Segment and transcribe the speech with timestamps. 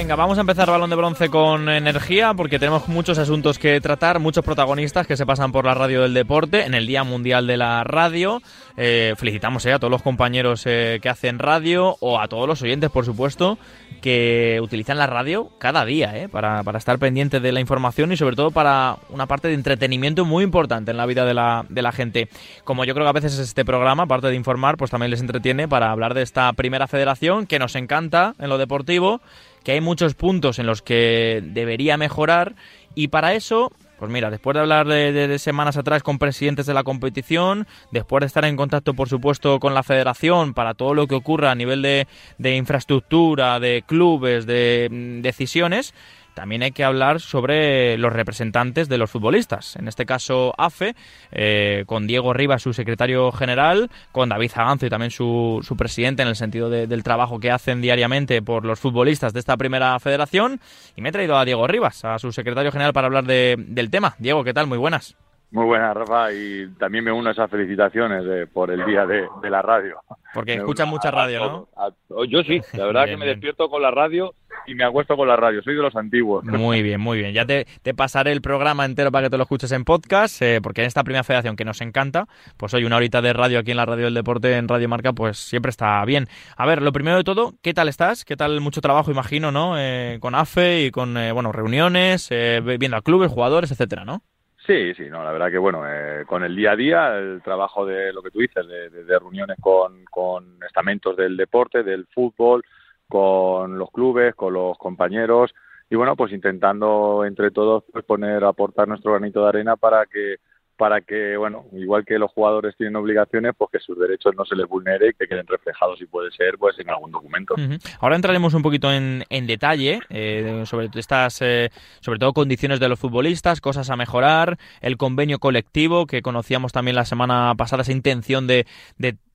[0.00, 4.18] Venga, vamos a empezar balón de bronce con energía porque tenemos muchos asuntos que tratar,
[4.18, 7.58] muchos protagonistas que se pasan por la radio del deporte en el Día Mundial de
[7.58, 8.40] la Radio.
[8.78, 12.62] Eh, felicitamos eh, a todos los compañeros eh, que hacen radio o a todos los
[12.62, 13.58] oyentes, por supuesto,
[14.00, 18.16] que utilizan la radio cada día eh, para, para estar pendientes de la información y
[18.16, 21.82] sobre todo para una parte de entretenimiento muy importante en la vida de la, de
[21.82, 22.30] la gente.
[22.64, 25.68] Como yo creo que a veces este programa, aparte de informar, pues también les entretiene
[25.68, 29.20] para hablar de esta primera federación que nos encanta en lo deportivo,
[29.64, 32.54] que hay muchos puntos en los que debería mejorar.
[32.94, 36.84] Y para eso pues mira, después de hablar de, semanas atrás con presidentes de la
[36.84, 41.14] competición, después de estar en contacto, por supuesto, con la federación para todo lo que
[41.14, 45.92] ocurra a nivel de, de infraestructura, de clubes, de mm, decisiones,
[46.40, 49.76] también hay que hablar sobre los representantes de los futbolistas.
[49.76, 50.94] En este caso, AFE,
[51.32, 56.22] eh, con Diego Rivas, su secretario general, con David Zaganzo y también su, su presidente
[56.22, 60.00] en el sentido de, del trabajo que hacen diariamente por los futbolistas de esta primera
[60.00, 60.62] federación.
[60.96, 63.90] Y me he traído a Diego Rivas, a su secretario general, para hablar de, del
[63.90, 64.14] tema.
[64.18, 64.66] Diego, ¿qué tal?
[64.66, 65.16] Muy buenas.
[65.52, 69.26] Muy buenas, Rafa, y también me uno a esas felicitaciones de, por el día de,
[69.42, 69.96] de la radio.
[70.32, 71.68] Porque escuchan mucha radio, ¿no?
[71.76, 71.92] A, a,
[72.28, 73.36] yo sí, la verdad bien, que me bien.
[73.36, 74.32] despierto con la radio
[74.66, 76.44] y me acuesto con la radio, soy de los antiguos.
[76.44, 77.32] Muy bien, muy bien.
[77.34, 80.60] Ya te, te pasaré el programa entero para que te lo escuches en podcast, eh,
[80.62, 83.72] porque en esta primera federación que nos encanta, pues hoy una horita de radio aquí
[83.72, 86.28] en la Radio del Deporte, en Radio Marca, pues siempre está bien.
[86.56, 88.24] A ver, lo primero de todo, ¿qué tal estás?
[88.24, 89.74] ¿Qué tal mucho trabajo, imagino, ¿no?
[89.78, 94.22] Eh, con AFE y con, eh, bueno, reuniones, eh, viendo a clubes, jugadores, etcétera, ¿no?
[94.70, 97.84] Sí, sí, no, la verdad que bueno, eh, con el día a día, el trabajo
[97.84, 102.06] de lo que tú dices, de, de, de reuniones con, con, estamentos del deporte, del
[102.06, 102.62] fútbol,
[103.08, 105.52] con los clubes, con los compañeros
[105.90, 110.36] y bueno, pues intentando entre todos pues, poner, aportar nuestro granito de arena para que
[110.80, 114.56] para que, bueno, igual que los jugadores tienen obligaciones, pues que sus derechos no se
[114.56, 117.54] les vulnere y que queden reflejados, si puede ser, pues en algún documento.
[118.00, 121.68] Ahora entraremos un poquito en, en detalle eh, sobre estas, eh,
[122.00, 126.96] sobre todo condiciones de los futbolistas, cosas a mejorar, el convenio colectivo, que conocíamos también
[126.96, 128.64] la semana pasada, esa intención de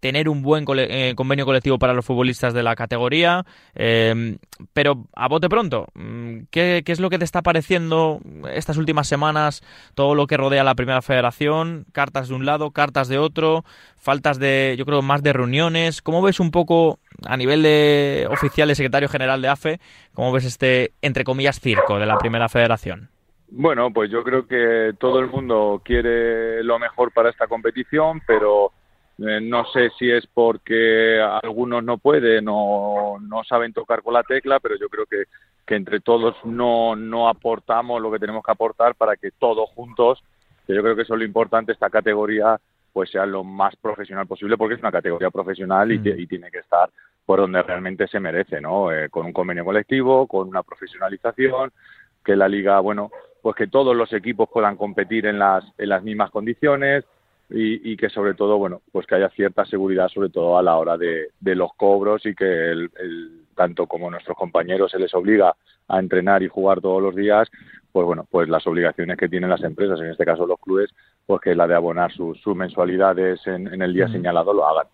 [0.05, 3.43] tener un buen cole eh, convenio colectivo para los futbolistas de la categoría.
[3.73, 4.37] Eh,
[4.71, 8.19] pero a bote pronto, mm, ¿qué, ¿qué, es lo que te está pareciendo
[8.53, 9.63] estas últimas semanas?
[9.95, 13.65] Todo lo que rodea la primera federación, cartas de un lado, cartas de otro,
[13.97, 16.03] faltas de, yo creo, más de reuniones.
[16.03, 19.79] ¿Cómo ves un poco a nivel de oficial y secretario general de AFE,
[20.13, 23.09] cómo ves este, entre comillas, circo de la primera federación?
[23.47, 28.71] Bueno, pues yo creo que todo el mundo quiere lo mejor para esta competición, pero
[29.19, 34.23] eh, no sé si es porque algunos no pueden o no saben tocar con la
[34.23, 35.23] tecla, pero yo creo que,
[35.65, 40.23] que entre todos no, no aportamos lo que tenemos que aportar para que todos juntos,
[40.67, 42.59] que yo creo que eso es lo importante, esta categoría
[42.91, 46.19] pues sea lo más profesional posible porque es una categoría profesional y, mm.
[46.19, 46.89] y tiene que estar
[47.25, 48.91] por donde realmente se merece, ¿no?
[48.91, 51.71] Eh, con un convenio colectivo, con una profesionalización,
[52.23, 53.09] que la liga, bueno,
[53.41, 57.03] pues que todos los equipos puedan competir en las, en las mismas condiciones,
[57.49, 60.77] y, y, que sobre todo, bueno, pues que haya cierta seguridad, sobre todo a la
[60.77, 65.13] hora de, de los cobros y que el, el, tanto como nuestros compañeros se les
[65.13, 65.55] obliga
[65.87, 67.49] a entrenar y jugar todos los días,
[67.95, 70.89] pues bueno, pues las obligaciones que tienen las empresas, en este caso los clubes,
[71.25, 74.87] pues que la de abonar sus, sus mensualidades en, en, el día señalado lo hagan.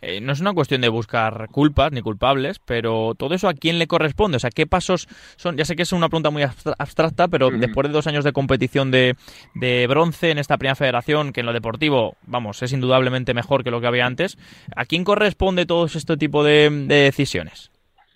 [0.00, 3.80] Eh, no es una cuestión de buscar culpas ni culpables, pero todo eso a quién
[3.80, 5.56] le corresponde, o sea, qué pasos son.
[5.56, 6.44] Ya sé que es una pregunta muy
[6.78, 7.58] abstracta, pero mm.
[7.58, 9.16] después de dos años de competición de,
[9.56, 13.72] de, bronce en esta primera federación, que en lo deportivo, vamos, es indudablemente mejor que
[13.72, 14.38] lo que había antes,
[14.76, 17.73] ¿a quién corresponde todo este tipo de, de decisiones?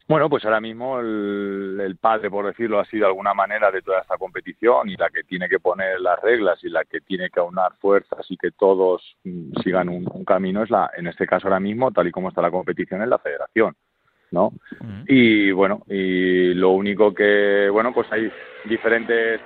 [0.08, 4.00] Bueno, pues ahora mismo el, el, padre, por decirlo así, de alguna manera de toda
[4.00, 7.40] esta competición y la que tiene que poner las reglas y la que tiene que
[7.40, 11.46] aunar fuerzas y que todos mm, sigan un, un, camino es la, en este caso
[11.46, 13.76] ahora mismo, tal y como está la competición, es la federación,
[14.30, 14.46] ¿no?
[14.46, 15.04] Uh -huh.
[15.08, 18.32] Y bueno, y lo único que, bueno, pues hay
[18.64, 19.42] diferentes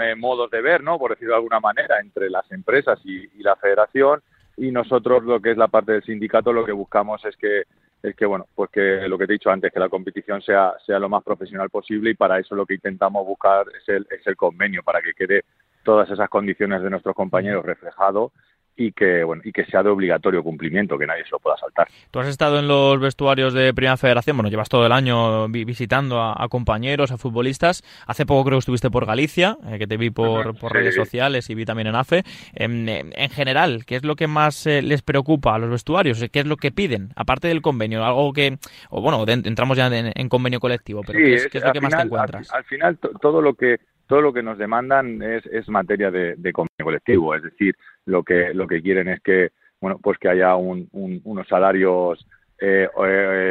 [0.00, 0.98] eh, modos de ver, ¿no?
[0.98, 4.22] Por decirlo de alguna manera, entre las empresas y, y la federación
[4.56, 7.64] y nosotros lo que es la parte del sindicato lo que buscamos es que
[8.02, 10.74] es que bueno pues que lo que te he dicho antes que la competición sea
[10.84, 14.26] sea lo más profesional posible y para eso lo que intentamos buscar es el es
[14.26, 15.44] el convenio para que quede
[15.82, 18.32] todas esas condiciones de nuestros compañeros reflejado
[18.76, 21.88] y que bueno y que sea de obligatorio cumplimiento que nadie se lo pueda saltar.
[22.10, 26.20] Tú has estado en los vestuarios de Primera Federación, bueno, llevas todo el año visitando
[26.20, 27.82] a, a compañeros, a futbolistas.
[28.06, 30.78] Hace poco creo que estuviste por Galicia, eh, que te vi por, por sí.
[30.78, 32.22] redes sociales y vi también en AFE.
[32.54, 36.24] En, en general, ¿qué es lo que más eh, les preocupa a los vestuarios?
[36.30, 37.10] ¿Qué es lo que piden?
[37.16, 38.58] Aparte del convenio, algo que
[38.90, 41.64] o bueno, de, entramos ya en, en, convenio colectivo, pero sí, ¿qué, es, ¿qué, es,
[41.64, 42.50] lo que final, más te encuentras?
[42.50, 46.36] Al, al final todo lo que todo lo que nos demandan es, es materia de,
[46.52, 49.50] convenio colectivo, es decir, lo que lo que quieren es que
[49.80, 52.26] bueno pues que haya un, un, unos salarios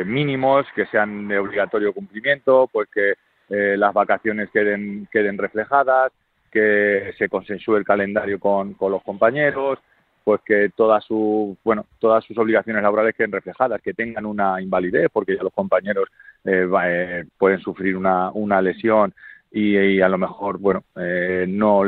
[0.05, 3.13] mínimos que sean de obligatorio cumplimiento, pues que
[3.49, 6.11] las vacaciones queden, queden reflejadas,
[6.51, 9.77] que se consensúe el calendario con, con los compañeros,
[10.25, 15.07] pues que todas sus bueno todas sus obligaciones laborales queden reflejadas que tengan una invalidez
[15.13, 16.09] porque ya los compañeros
[16.43, 19.13] eh, eh, pueden sufrir una, una lesión
[19.55, 21.83] y, a lo mejor bueno eh, no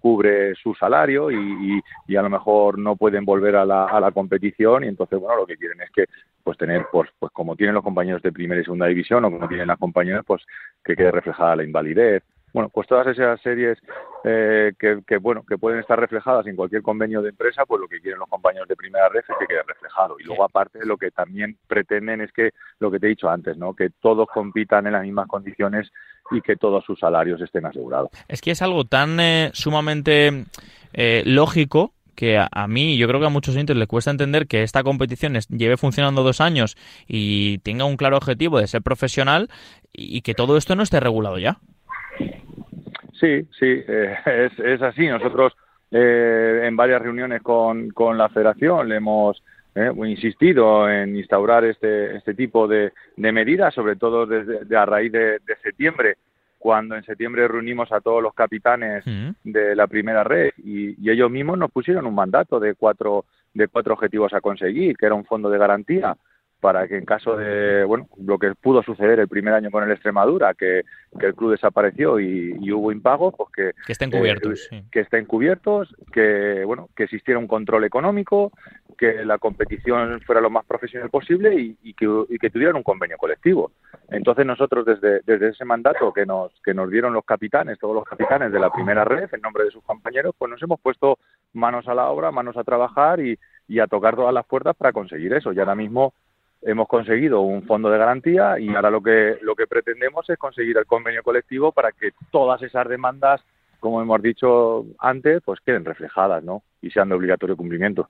[0.00, 4.10] cubre su salario y, y, a lo mejor no pueden volver a la, a la
[4.10, 6.06] competición y entonces bueno lo que quieren es que
[6.42, 9.46] pues tener pues pues como tienen los compañeros de primera y segunda división o como
[9.46, 10.42] tienen las compañeras pues
[10.84, 12.24] que quede reflejada la invalidez
[12.56, 13.76] bueno, pues todas esas series
[14.24, 18.00] eh, que, bueno, que pueden estar reflejadas en cualquier convenio de empresa, pues lo que
[18.00, 20.16] quieren los compañeros de primera red es que quede reflejado.
[20.18, 23.58] Y luego, aparte, lo que también pretenden es que, lo que te he dicho antes,
[23.58, 23.74] ¿no?
[23.74, 25.92] Que todos compitan en las mismas condiciones
[26.30, 28.08] y que todos sus salarios estén asegurados.
[28.26, 30.46] Es que es algo tan eh, sumamente
[30.94, 34.62] eh, lógico que a, mí, yo creo que a muchos oyentes les cuesta entender que
[34.62, 36.74] esta competición lleve funcionando dos años
[37.06, 39.50] y tenga un claro objetivo de ser profesional
[39.92, 41.58] y que todo esto no esté regulado ya.
[43.20, 45.06] Sí, sí, eh, es, es, así.
[45.06, 45.56] Nosotros
[45.90, 49.42] eh, en varias reuniones con, con la federación le hemos
[49.74, 55.12] eh, insistido en instaurar este, este tipo de, de medidas, sobre todo desde a raíz
[55.12, 56.16] de, septiembre,
[56.58, 59.04] cuando en septiembre reunimos a todos los capitanes
[59.44, 63.68] de la primera red y, y, ellos mismos nos pusieron un mandato de cuatro, de
[63.68, 66.16] cuatro objetivos a conseguir, que era un fondo de garantía
[66.60, 69.90] para que en caso de, bueno, lo que pudo suceder el primer año con el
[69.90, 70.82] Extremadura, que,
[71.20, 76.62] el club desapareció y, hubo impagos, pues que, que estén cubiertos, que estén cubiertos, que,
[76.64, 78.52] bueno, que existiera un control económico,
[78.96, 83.16] que la competición fuera lo más profesional posible y, que, y que tuvieran un convenio
[83.18, 83.72] colectivo.
[84.08, 88.04] Entonces nosotros desde, desde ese mandato que nos, que nos dieron los capitanes, todos los
[88.04, 91.18] capitanes de la primera red, en nombre de sus compañeros, pues nos hemos puesto
[91.52, 93.38] manos a la obra, manos a trabajar y,
[93.68, 95.52] y a tocar todas las puertas para conseguir eso.
[95.52, 96.14] Y ahora mismo
[96.62, 100.76] hemos conseguido un fondo de garantía y ahora lo que lo que pretendemos es conseguir
[100.78, 103.40] el convenio colectivo para que todas esas demandas
[103.78, 106.62] como hemos dicho antes, pues queden reflejadas, ¿no?
[106.82, 108.08] Y sean de obligatorio cumplimiento.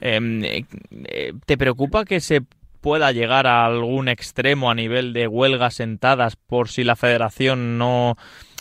[0.00, 2.42] Em, eh, ¿Te preocupa que se
[2.80, 8.16] pueda llegar a algún extremo a nivel de huelgas sentadas por si la federación no,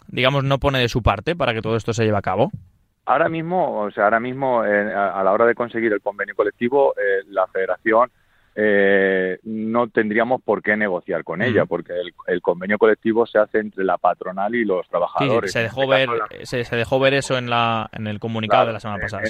[0.08, 2.50] digamos, no pone de su parte para que todo esto se lleve a cabo?
[3.06, 6.94] Ahora mismo, o sea, ahora mismo, eh, a, la hora de conseguir el convenio colectivo,
[6.96, 8.10] eh, la federación
[8.56, 11.94] eh, no tendríamos por qué negociar con ella, porque
[12.28, 15.52] el, convenio colectivo se hace entre la patronal y los trabajadores.
[15.52, 16.10] se, dejó ver,
[16.44, 19.24] se, dejó ver eso en, la, en el comunicado de la semana pasada.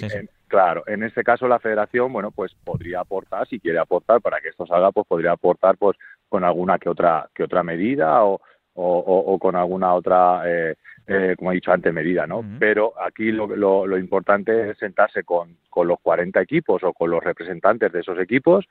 [0.47, 4.49] claro, en este caso la federación, bueno, pues podría aportar, si quiere aportar, para que
[4.49, 5.97] esto salga, pues podría aportar pues
[6.27, 8.41] con alguna que otra, que otra medida o,
[8.75, 10.41] o, con alguna otra...
[10.45, 10.75] Eh,
[11.05, 12.45] eh, como he dicho antes, medida, ¿no?
[12.59, 17.09] Pero aquí lo, lo, lo, importante es sentarse con, con los 40 equipos o con
[17.09, 18.65] los representantes de esos equipos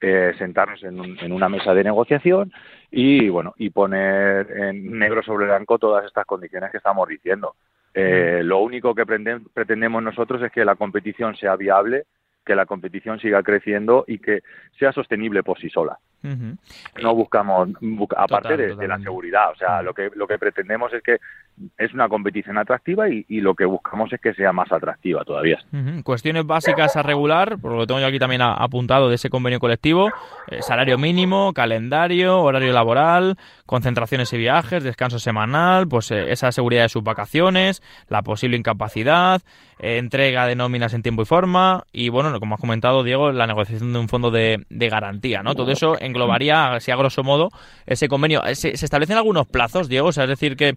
[0.00, 2.52] eh, sentarnos en, una mesa de negociación
[2.90, 7.54] y bueno y poner en negro sobre blanco todas estas condiciones que estamos diciendo.
[7.94, 12.04] Eh, lo único que pretendemos nosotros es que la competición sea viable,
[12.44, 14.42] que la competición siga creciendo y que
[14.78, 15.98] sea sostenible por sí sola.
[17.02, 17.68] No buscamos,
[18.16, 21.18] aparte de, la seguridad, o sea, lo que lo que pretendemos es que
[21.78, 25.58] es una competición atractiva y, lo que buscamos es que sea más atractiva todavía.
[26.02, 29.60] Cuestiones básicas a regular, por lo que tengo yo aquí también apuntado de ese convenio
[29.60, 30.08] colectivo,
[30.48, 36.84] eh, salario mínimo, calendario, horario laboral, concentraciones y viajes, descanso semanal, pues eh, esa seguridad
[36.84, 39.42] de sus vacaciones, la posible incapacidad,
[39.78, 43.46] eh, entrega de nóminas en tiempo y forma y, bueno, como has comentado, Diego, la
[43.46, 45.54] negociación de un fondo de, de garantía, ¿no?
[45.54, 47.50] Todo eso en englobaría, así a grosso modo,
[47.86, 48.44] ese convenio.
[48.46, 50.08] Eh, ¿Se, establecen algunos plazos, Diego?
[50.08, 50.76] O sea, es decir, que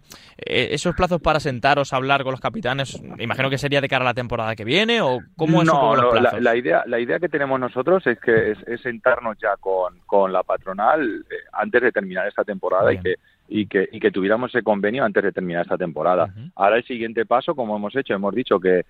[0.68, 4.04] eh, esos plazos para sentaros a hablar con los capitanes, imagino que sería de cara
[4.04, 5.94] a la temporada que viene, o cómo es no,
[6.40, 10.42] La, idea, la idea que tenemos nosotros es que es, sentarnos ya con, con la
[10.42, 13.14] patronal eh, antes de terminar esta temporada y que
[13.50, 16.28] y que, y que tuviéramos ese convenio antes de terminar esta temporada.
[16.54, 18.84] Ahora el siguiente paso, como hemos hecho, hemos dicho que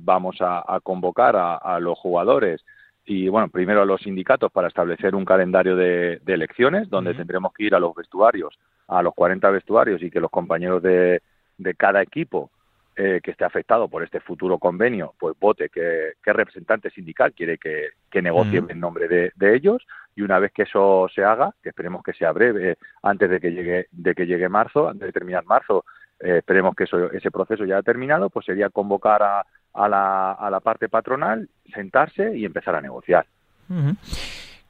[0.00, 2.64] vamos a, convocar a, los jugadores
[3.08, 7.64] y bueno, primero a los sindicatos para establecer un calendario de, elecciones donde tendremos que
[7.64, 11.22] ir a los vestuarios, a los 40 vestuarios y que los compañeros de,
[11.58, 12.50] de cada equipo
[12.96, 17.90] eh, que esté afectado por este futuro convenio, pues vote qué, representante sindical quiere que,
[18.10, 19.86] que negocie en nombre de, de, ellos.
[20.16, 23.52] Y una vez que eso se haga, que esperemos que sea breve, antes de que
[23.52, 25.84] llegue de que llegue marzo, antes de terminar marzo,
[26.18, 30.32] eh, esperemos que eso, ese proceso ya haya terminado, pues sería convocar a, a la,
[30.32, 33.26] a la parte patronal, sentarse y empezar a negociar.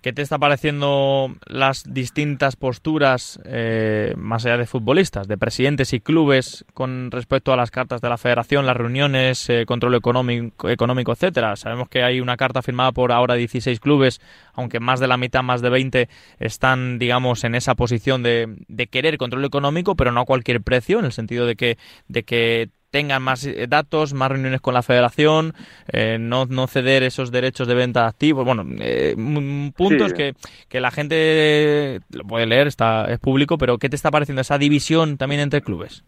[0.09, 6.01] ¿Qué te está pareciendo las distintas posturas, eh, más allá de futbolistas, de presidentes y
[6.01, 11.57] clubes con respecto a las cartas de la federación, las reuniones, eh, control económico, etcétera?
[11.57, 14.23] Sabemos que hay una carta firmada por ahora 16 clubes,
[14.55, 18.87] aunque más de la mitad, más de 20, están, digamos, en esa posición de, de
[18.87, 22.71] querer control económico, pero no a cualquier precio, en el sentido de que, de que
[22.91, 25.53] tengan más eh, datos, más reuniones con la federación,
[25.93, 28.45] eh, no, no ceder esos derechos de venta activos.
[28.45, 29.15] Bueno, eh,
[29.77, 30.35] puntos que,
[30.69, 34.59] que, la gente lo puede leer, está es público, pero ¿qué te está pareciendo esa
[34.59, 36.05] división también entre clubes?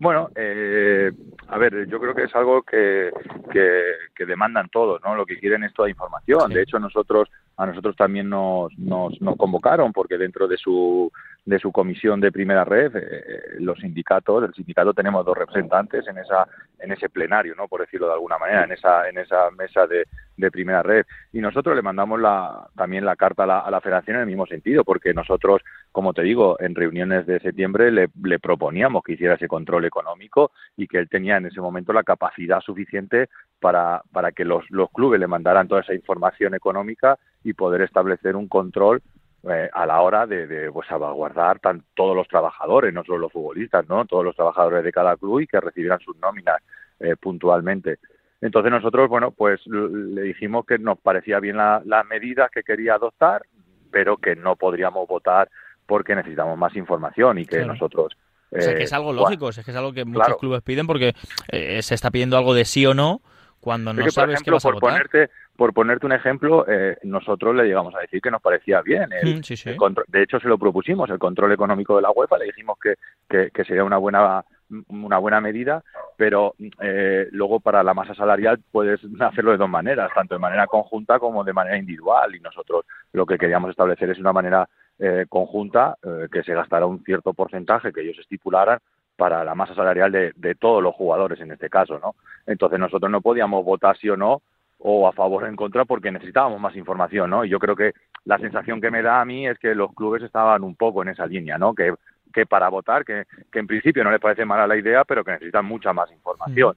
[0.00, 1.10] Bueno, eh,
[1.48, 3.10] a ver, yo creo que es algo que,
[3.52, 5.16] que, demandan todos, ¿no?
[5.16, 6.52] Lo que quieren es toda información.
[6.52, 11.10] De hecho, nosotros a nosotros también nos, nos, nos convocaron porque dentro de su
[11.44, 16.18] de su comisión de primera red, eh, los sindicatos, el sindicato tenemos dos representantes en
[16.18, 16.46] esa
[16.78, 20.06] en ese plenario, no por decirlo de alguna manera, en esa en esa mesa de,
[20.36, 21.04] de primera red.
[21.32, 24.28] Y nosotros le mandamos la, también la carta a la, a la, federación en el
[24.28, 29.14] mismo sentido, porque nosotros, como te digo, en reuniones de septiembre le, le proponíamos que
[29.14, 33.28] hiciera ese control económico y que él tenía en ese momento la capacidad suficiente
[33.60, 38.36] para, para que los, los clubes le mandaran toda esa información económica y poder establecer
[38.36, 39.02] un control
[39.48, 43.32] eh, a la hora de, de pues, salvaguardar tan, todos los trabajadores, no solo los
[43.32, 44.04] futbolistas, ¿no?
[44.04, 46.56] todos los trabajadores de cada club y que recibieran sus nóminas
[47.00, 47.98] eh, puntualmente.
[48.40, 52.94] Entonces nosotros, bueno, pues le dijimos que nos parecía bien las la medidas que quería
[52.94, 53.42] adoptar,
[53.90, 55.48] pero que no podríamos votar
[55.86, 58.16] porque necesitamos más información y que nosotros...
[58.50, 60.86] o sea, que es algo eh, lógico, es que es algo que muchos clubes piden
[60.86, 61.14] porque
[61.50, 63.22] eh, se está pidiendo algo de sí o no
[63.60, 64.90] cuando no sabes vas a por votar.
[65.08, 69.12] Ponerte, por ponerte un ejemplo, eh, nosotros le llegamos a decir que nos parecía bien.
[69.12, 69.70] El, Mm, sí, sí.
[69.70, 72.78] el control- de hecho, se lo propusimos, el control económico de la UEFA, le dijimos
[72.80, 72.94] que,
[73.28, 74.44] que, que sería una buena
[74.88, 75.82] una buena medida,
[76.18, 80.66] pero eh, luego para la masa salarial puedes hacerlo de dos maneras, tanto de manera
[80.66, 82.34] conjunta como de manera individual.
[82.36, 82.84] Y nosotros
[83.14, 87.32] lo que queríamos establecer es una manera eh, conjunta eh, que se gastara un cierto
[87.32, 88.78] porcentaje que ellos estipularan
[89.18, 92.14] para la masa salarial de, de todos los jugadores en este caso, ¿no?
[92.46, 94.42] Entonces nosotros no podíamos votar sí o no
[94.78, 97.44] o a favor o en contra porque necesitábamos más información, ¿no?
[97.44, 97.94] Y yo creo que
[98.26, 101.08] la sensación que me da a mí es que los clubes estaban un poco en
[101.08, 101.74] esa línea, ¿no?
[101.74, 101.92] Que,
[102.32, 105.32] que para votar, que, que en principio no les parece mala la idea, pero que
[105.32, 106.76] necesitan mucha más información.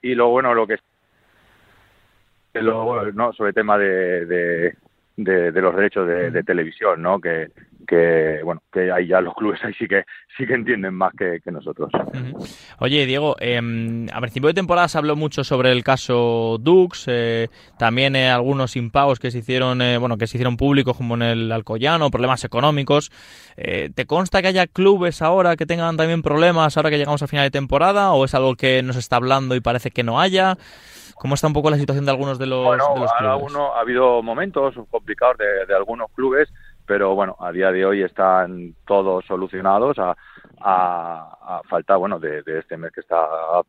[0.00, 0.78] Y lo bueno, lo que
[2.54, 4.76] lo, no, sobre el tema de, de,
[5.16, 7.20] de, de los derechos de, de televisión, ¿no?
[7.20, 7.48] Que,
[7.86, 10.04] que bueno, que ahí ya los clubes ahí sí que
[10.36, 11.90] sí que entienden más que, que nosotros.
[12.78, 13.60] Oye, Diego, eh,
[14.12, 18.76] a principio de temporada se habló mucho sobre el caso Dux, eh, también eh, algunos
[18.76, 22.44] impagos que se hicieron, eh, bueno, que se hicieron públicos como en el Alcoyano, problemas
[22.44, 23.10] económicos.
[23.56, 27.26] Eh, ¿Te consta que haya clubes ahora que tengan también problemas ahora que llegamos a
[27.26, 30.56] final de temporada o es algo que nos está hablando y parece que no haya?
[31.22, 33.32] ¿Cómo está un poco la situación de algunos de los, Bueno, de los clubes?
[33.32, 36.52] alguno- ha habido momentos complicados de, de algunos clubes,
[36.84, 40.16] pero bueno, a día de hoy están todos solucionados a,
[40.60, 43.24] a, a falta, bueno, de, de este mes que está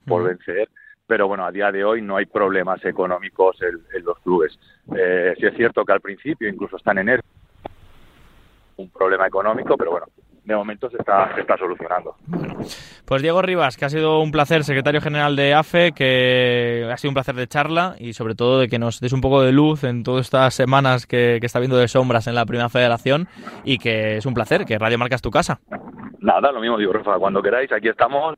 [0.08, 0.68] por vencer.
[1.06, 4.58] Pero bueno, a día de hoy no hay problemas económicos en, en los clubes.
[4.96, 7.28] Eh, sí es cierto que al principio, incluso están en ERTE,
[8.78, 10.08] un problema económico, pero bueno,
[10.46, 12.16] de momento se está, se está solucionando.
[13.06, 17.12] Pues Diego Rivas, que ha sido un placer, secretario general de AFE, que ha sido
[17.12, 19.84] un placer de charla y sobre todo de que nos des un poco de luz
[19.84, 23.28] en todas estas semanas que, que está viendo de sombras en la Primera Federación
[23.64, 25.60] y que es un placer, que Radio Marca es tu casa.
[26.20, 28.36] Nada, lo mismo digo, Rafa, cuando queráis, aquí estamos.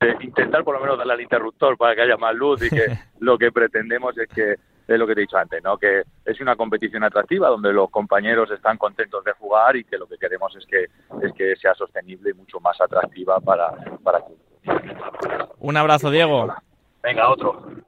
[0.00, 2.86] Eh, intentar por lo menos darle al interruptor para que haya más luz y que
[3.20, 5.76] lo que pretendemos es que es lo que te he dicho antes, ¿no?
[5.76, 10.06] Que es una competición atractiva donde los compañeros están contentos de jugar y que lo
[10.06, 10.84] que queremos es que
[11.22, 13.70] es que sea sostenible y mucho más atractiva para
[14.02, 14.22] para
[15.58, 16.54] Un abrazo, Diego.
[17.02, 17.86] Venga, otro.